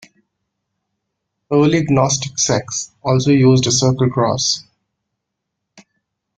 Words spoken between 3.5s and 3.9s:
a